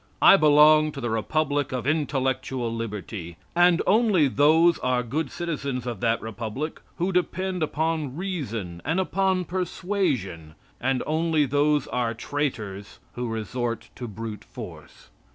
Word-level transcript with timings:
I 0.19 0.35
belong 0.35 0.91
to 0.93 0.99
the 0.99 1.11
republic 1.11 1.71
of 1.71 1.85
intellectual 1.85 2.73
liberty, 2.73 3.37
and 3.55 3.83
only 3.85 4.27
those 4.27 4.79
are 4.79 5.03
good 5.03 5.29
citizens 5.29 5.85
of 5.85 5.99
that 5.99 6.19
republic 6.23 6.81
who 6.95 7.11
depend 7.11 7.61
upon 7.61 8.17
reason 8.17 8.81
and 8.83 8.99
upon 8.99 9.45
persuasion, 9.45 10.55
and 10.79 11.03
only 11.05 11.45
those 11.45 11.85
are 11.85 12.15
traitors 12.15 12.97
who 13.13 13.27
resort 13.27 13.89
to 13.97 14.07
brute 14.07 14.43
force. 14.43 15.09